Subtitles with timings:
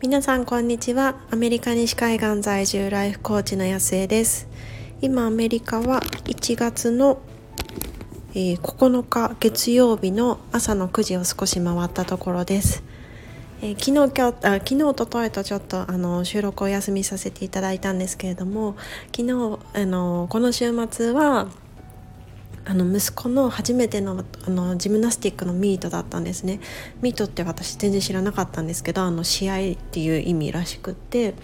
[0.00, 1.16] 皆さんこんにちは。
[1.32, 4.46] アメリカ西海岸在住ライフコーチの安江です。
[5.00, 7.20] 今アメリカは1月の、
[8.30, 12.84] えー、9日月曜日の朝の9時を少し回ったところです、
[13.60, 18.76] えー、昨日今日あ昨日ととえとちょっとあの収録を休みさせていただいたんですけれども
[19.16, 21.48] 昨日あのこの週末は
[22.68, 26.60] あの息子の初めてのあのジムナスティックのミートだったんですね。
[27.00, 31.34] ミートって私全然知らなかったんですけどあの試合っていう意味らしくって。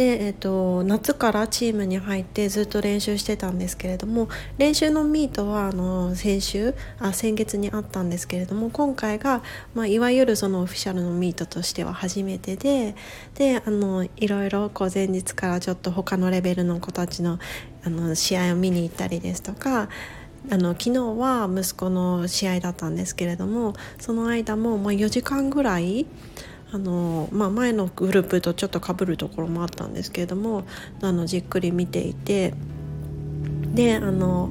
[0.00, 9.42] で、えーと、夏からチームに入ってずっと練習してたんですけれども練習のミートはあの先週あ先月にあったんですけれども今回が、
[9.74, 12.94] まあ、いわゆるそのオフィシャルのミートとしては初めてで
[13.34, 17.38] であのいろいろこう前日からちょっと他のレベルの子たちの
[17.84, 19.88] あの試合を見に行ったりですとか
[20.50, 26.06] あの昨日は息子の試合だったんですけれどもその間も、ま、4時間ぐらい
[26.72, 30.64] あの、まあ、前のグループとちょっとかぶるところもあったんですけれども
[31.02, 32.54] あのじっくり見ていて
[33.74, 34.50] であの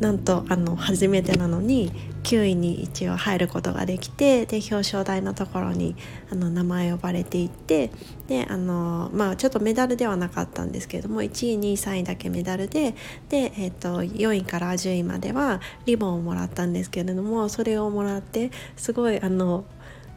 [0.00, 1.92] なんとあの初めてなのに
[2.24, 5.94] 9位に一応入ることができてで表彰台のところに
[6.32, 7.90] あの名前呼ばれていって
[8.26, 12.94] であの、まあ、ちょっとメダルではなかったんですけれども1位2位3位だけメダルで
[13.28, 19.64] で、えーと、4位から10位まではリボンをもらったんですけれどもそれをもらってすごいあの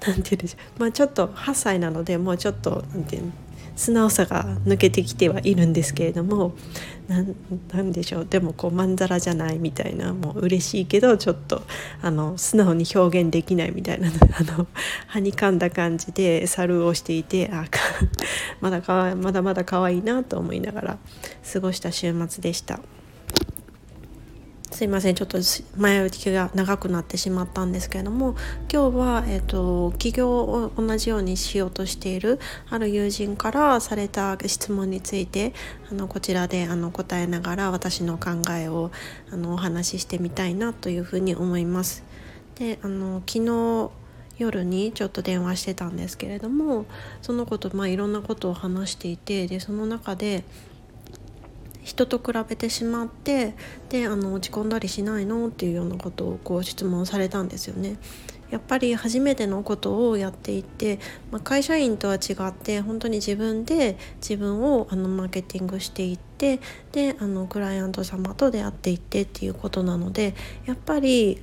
[0.05, 3.31] なんて言うんでしょう、まあ、ちょっと8歳なのでもうちょっとなんていう
[3.77, 6.53] 素直さが抜けてきてはいるんですけれども
[7.71, 11.61] 何でしょうでもこうまんざらじゃないみたいなもう嬉しいけどちょっと
[12.01, 14.67] あの素直に表現できないみたいな あの
[15.07, 17.65] はにかんだ感じで猿をしていてあ
[18.59, 20.97] まだかわまだまだ可愛いなと思いながら
[21.53, 22.79] 過ごした週末でした。
[24.71, 25.39] すいませんちょっと
[25.77, 28.35] 前置きが長くなってしまったんですけれども
[28.71, 35.53] 今日は、えーと、起業を同じようにしようとしているある友人からされた質問について
[35.89, 38.91] あのこちらであの答えながら私の考えを
[39.31, 42.03] あのお話ししてみたいなというふうに思います。
[42.55, 43.91] であの昨日
[44.37, 46.85] 夜にちょっと電話してたんですけれども
[47.21, 50.43] そのことまあいろんなことを話していてでその中で
[51.87, 53.53] 人と比べてしまって
[53.87, 57.95] であの落ち込んだりしないのっていうようなことをこう質問されたんですよね。
[58.49, 60.99] やっぱり初めてのことをやっていて、
[61.31, 66.59] まあ、会社員とは違って本当に自分で自分をあのマーケティングしていって
[66.91, 70.33] であのクライアント様と出会っていってっていうことなので
[70.65, 71.41] やっぱり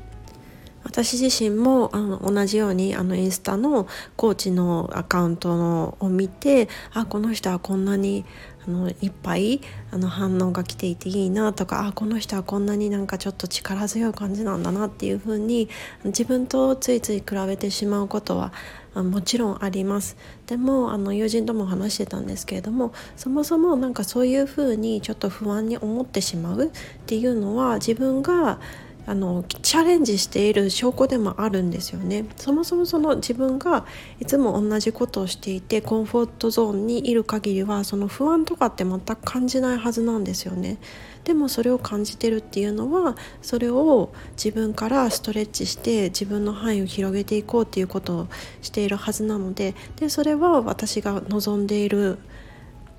[0.85, 8.25] 私自身もあの同じようにあのインスタのコーチのアカウントのを見てあこの人はこんなに
[8.67, 15.69] あのいっぱいあの反応が来ていていいなとかあこの人はこんなになんかちょっと力強い感じなんだなっていうふうに
[16.05, 18.53] 自分とついつい比べてしまうことは
[18.95, 20.17] もちろんあります。
[20.47, 26.71] でもあの友人とも話してたんですけれどもそもそもなんかそういうふうにちょっと不安に思ってしまうっ
[27.07, 28.61] ていうのは自分が
[29.07, 32.25] あのチャレンジしている証拠でもあるんですよね。
[32.37, 33.85] そもそもその自分が
[34.21, 40.79] いつも同じことをしていてコンフォートゾーンにいる限りはその不安とかって全く感じないはずなんですよね。
[41.25, 48.29] でもそれを感じてるっていうのはそれを自分からストレッチして自分の範囲を広げていこうっていうことを
[48.63, 49.75] しているはずなので。
[49.97, 52.19] でそれは私が望んでいる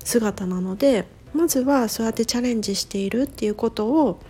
[0.04, 4.20] 姿なのでまずはそうやってチャレンジしているっていうことを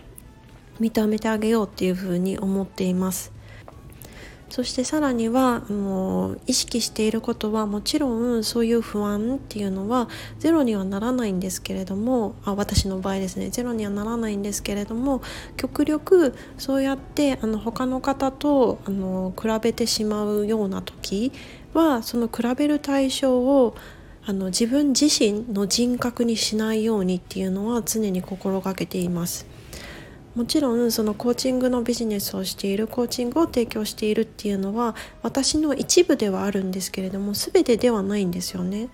[0.79, 3.37] 認めてあげようっていうふうに思っています
[4.49, 10.07] そしてさらにはあの意識していることはもちろんそういう不安っていうのは
[10.39, 15.21] ゼロにはならないんですけれどもあ私の場合ですねゼロにはならないんですけれども
[15.57, 21.33] 極力そうやってあの他の方とあの比べてしまうような時
[21.73, 23.75] はその比べる対象を
[24.25, 29.56] あの自分自身の人格にしないようにっていうのは常に心がけています。
[30.37, 38.89] もちろんそのコーチングのビジネスをしているコーチングを提供しているっていうのは私の一部ではあるんですけれども全てではないんですよね。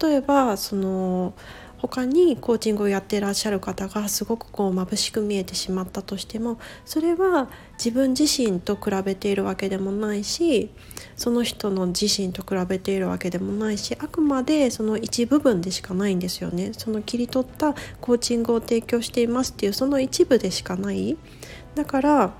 [0.00, 1.34] 例えばその
[1.78, 7.48] 他にコーチングをやってらっしゃる方がすごくこう眩しく見えてしまったとしてもそれは
[7.78, 10.70] 自分自身と比べているわけでもないし
[11.16, 16.72] その人の自身と比べているわけでもないしあくまでその一部分でしかないんですよね。
[16.76, 21.16] その切り取ったコーチングを提供していますっていうその一部でしかない。
[21.74, 22.34] だから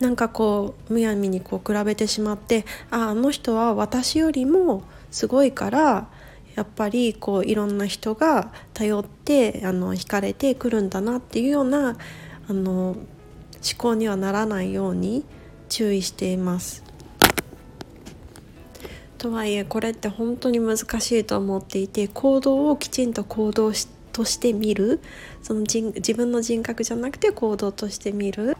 [0.00, 6.08] なんかこうむやみにこう比べてしまってああの人は私よりもすごいから
[6.54, 11.96] やっぱりこういろんな人が頼ってあの惹かれてくるんだなっていうような
[12.48, 12.96] あの思
[13.78, 15.24] 考にはならないように
[15.68, 16.84] 注意しています。
[19.18, 23.72] とはいえこれって本当に難しいと思っていて行動をきちんと行動
[24.12, 25.00] として見る
[25.42, 28.58] その自分の人格じゃなくて行動として見る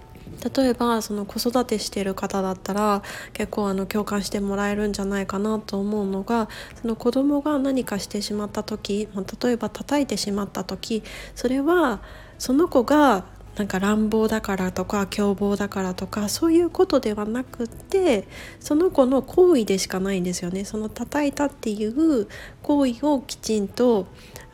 [0.57, 3.03] 例えばその子育てしてる方だったら
[3.33, 6.49] 結構あの共感してもらえるんじゃないかなと思うのが
[6.81, 11.03] その子供が何かしてしまった時、まあ、例えば叩いてしまった時
[11.35, 12.03] それは
[12.39, 13.25] その子が
[13.57, 18.27] なんか乱暴だからとか凶暴だからとかそういうことではなくって
[18.59, 20.65] その子の行為でしかないんですよね。
[20.65, 22.27] その叩いたっていう
[22.63, 24.07] 行為をきちんと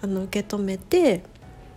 [0.02, 1.22] あの受け止めて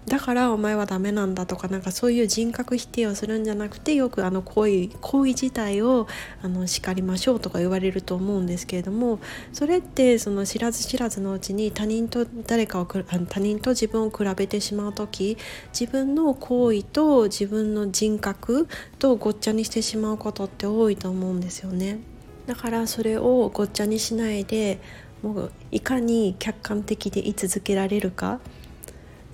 [0.07, 6.07] だからお前はダメなんだとかなんかそういう人格否定をするんじゃなくてよくあの行為行為自体を
[6.41, 9.19] あの叱りましょうとか言われると思うんですけれども
[9.53, 15.37] それってその知らず知らずのうちに他人と誰かを他人と自分を比べてしまう時
[15.77, 18.67] 自分の行為と自分の人格
[18.99, 21.99] とごっちゃにしてしまうことって多いと思うんですよね。
[22.45, 24.79] だからそれをごっちゃにしないで
[25.21, 28.41] もういかに客観的で居続けられるか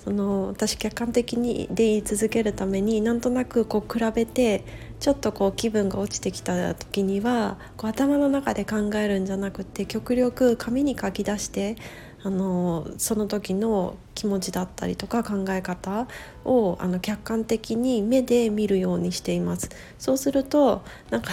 [0.03, 4.63] その私客観的にで言い続けるためになんとなくこう比べて
[4.99, 11.75] ちょっとこう気分が落ちてきた時にはこう頭の中で考えるんじゃなくて極力紙に書き出して
[12.21, 16.07] あのその時の気持ちだったりとか考え方
[16.43, 19.69] をあの客観的に目で見るようにしています。
[19.97, 21.31] そうするとなんか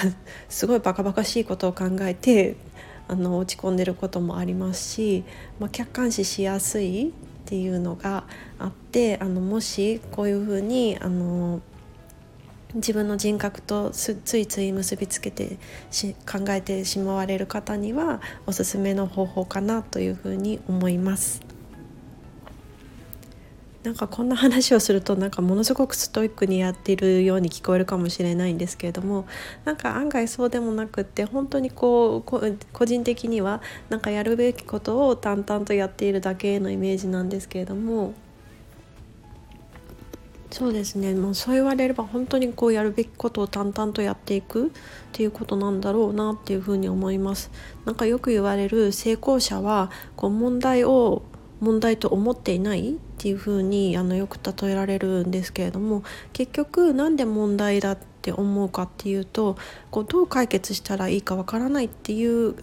[0.48, 2.56] すごいバカバカしいことを考えて
[3.08, 5.24] あの落ち込んでることもありますし、
[5.58, 7.12] まあ、客観視しやすい
[7.46, 8.25] っていうのが
[8.58, 11.60] あってあのもしこういうふうにあの
[12.75, 15.58] 自分の人格とついつい結びつけて
[16.31, 21.45] 考えてしまわれる方にはおすすめの方法かなというふうに思います。
[23.86, 29.28] なんかこんな話をするとなんかものすごくストイックにやっているように聞こえるかもしれないんですけれども
[29.64, 32.22] なんか案外そうでもなくって本当にこう
[32.72, 38.14] 個人的にはなんかやるべきことを淡々とやっているだけのイメージなんですけれども
[40.50, 44.70] そうですね、もうそう言われれば本当にこうやるべきことを淡々とやっていくっ
[45.12, 47.50] ていうことなんだろうなっていうふうに思います。
[47.84, 51.22] なんかよく言われる成功者はこう問題を
[51.60, 52.96] 問題と思っていない
[53.26, 59.56] っていうふうにあのよく例えられるんですけれども結局何で問題だって思うかっていうと
[59.90, 62.55] こうどう解決したらいいかわからないっていう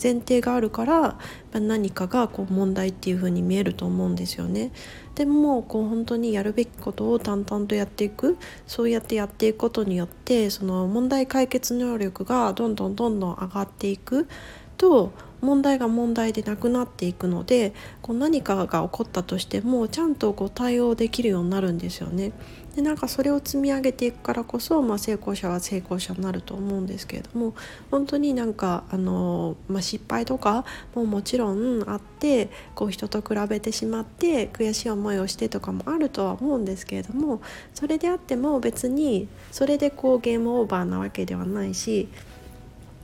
[0.00, 1.18] 前提があるから
[1.54, 4.70] 何かがこう問題っていう風に見えると思うんですよね。
[5.16, 8.36] でもこう本当にやるべきことを淡々とやっていく
[8.68, 14.28] そうやってやっていくことによってその問題解決能力がどんどんどんどん上がっていく
[14.76, 22.32] と問題が問題でなくなっていくのでこう何かが起こったとしてもちゃんとこう対応できるようになるんですよね。
[22.74, 27.54] でなんかそれを積み上げていくからこそ、まあ、成功者は成功者になると思うんですけれども
[27.90, 37.40] 本当になんかあの、まあ、失敗とかももちろんあってこう人と比べてしまって悔しい思いをしてとかもあるとは思うんですけれども
[37.72, 42.08] それであっても別にそれでこうゲームオーバーなわけではないし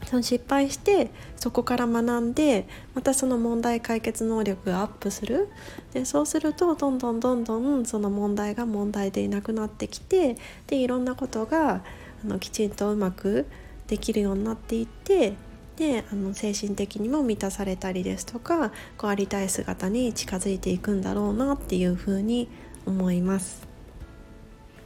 [0.07, 5.49] その失敗してそこから学んでまたその問題解決能力がアップする
[5.93, 11.83] でそうするとどんどんどんどんその問題が問題でいなくなってきてでいろんなことが
[12.25, 13.47] あのきちんとうまく
[13.87, 15.35] できるようになっていって
[15.77, 22.49] であの精神的にも満たされたりですとかこうありたい姿に近づいていくんだろうなっていうふうに
[22.87, 23.72] 思います。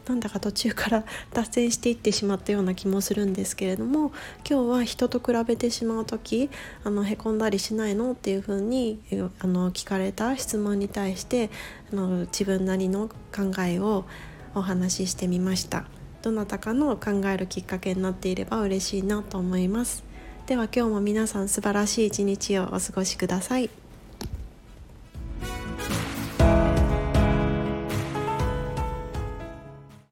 [0.06, 4.12] なんだか途中から脱線していってしまったような気もするんですけれども
[4.48, 6.48] 今日は人と比べてしまう時
[6.84, 9.00] あのへこんだりしないのっていうふうに
[9.40, 11.50] あの聞かれた質問に対して
[11.92, 14.04] あの自分なりの考えを
[14.54, 15.84] お話ししてみました
[16.22, 20.04] どなたかの考えるきっかけになっていれば嬉しいなと思います
[20.46, 23.85] では今日も皆さん素晴らしい一日をお過ごしください。